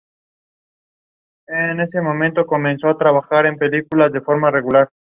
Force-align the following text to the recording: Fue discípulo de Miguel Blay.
Fue 1.45 1.55
discípulo 3.67 4.09
de 4.09 4.19
Miguel 4.19 4.63
Blay. 4.63 4.85